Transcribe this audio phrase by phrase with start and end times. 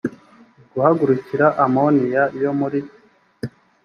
[0.71, 2.79] guhagurukira amonia yo muri